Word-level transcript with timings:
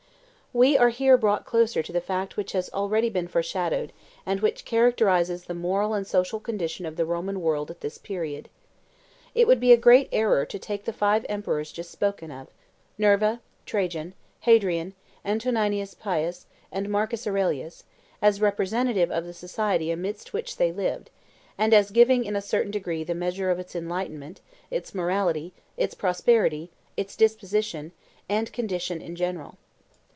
We 0.53 0.77
are 0.77 0.89
here 0.89 1.15
brought 1.17 1.45
closer 1.45 1.81
to 1.81 1.93
the 1.93 2.01
fact 2.01 2.35
which 2.35 2.51
has 2.51 2.69
already 2.73 3.09
been 3.09 3.29
foreshadowed, 3.29 3.93
and 4.25 4.41
which 4.41 4.65
characterizes 4.65 5.45
the 5.45 5.53
moral 5.53 5.93
and 5.93 6.05
social 6.05 6.41
condition 6.41 6.85
of 6.85 6.97
the 6.97 7.05
Roman 7.05 7.39
world 7.41 7.71
at 7.71 7.79
this 7.79 7.97
period. 7.97 8.49
It 9.33 9.47
would 9.47 9.61
be 9.61 9.71
a 9.71 9.77
great 9.77 10.09
error 10.11 10.45
to 10.45 10.59
take 10.59 10.83
the 10.83 10.91
five 10.91 11.25
emperors 11.29 11.71
just 11.71 11.89
spoken 11.89 12.31
of 12.31 12.49
Nerva, 12.97 13.39
Trajan, 13.65 14.13
Hadrian, 14.41 14.93
Antoninus 15.23 15.93
Pius, 15.93 16.47
and 16.69 16.89
Marcus 16.89 17.25
Aurelius 17.25 17.85
as 18.21 18.41
representatives 18.41 19.13
of 19.13 19.23
the 19.23 19.33
society 19.33 19.89
amidst 19.89 20.33
which 20.33 20.57
they 20.57 20.73
lived, 20.73 21.09
and 21.57 21.73
as 21.73 21.91
giving 21.91 22.25
in 22.25 22.35
a 22.35 22.41
certain 22.41 22.71
degree 22.71 23.05
the 23.05 23.15
measure 23.15 23.51
of 23.51 23.57
its 23.59 23.73
enlightenment, 23.73 24.41
its 24.69 24.93
morality, 24.93 25.53
its 25.77 25.93
prosperity, 25.95 26.69
its 26.97 27.15
disposition, 27.15 27.93
and 28.27 28.51
condition 28.51 29.01
in 29.01 29.15
general. 29.15 29.57